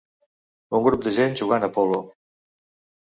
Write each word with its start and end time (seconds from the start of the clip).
Un 0.79 0.87
grup 0.87 1.05
de 1.07 1.13
gent 1.17 1.37
jugant 1.41 1.67
a 1.69 1.73
polo. 1.77 2.01